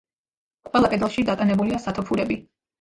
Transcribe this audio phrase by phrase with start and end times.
[0.69, 2.43] ყველა კედელში დატანებულია სათოფურები.